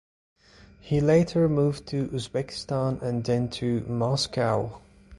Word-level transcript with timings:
He 0.79 0.99
later 0.99 1.47
moved 1.47 1.85
to 1.89 2.07
Uzbekistan 2.07 3.03
and 3.03 3.23
then 3.23 3.49
to 3.51 3.81
Moscow. 3.81 4.81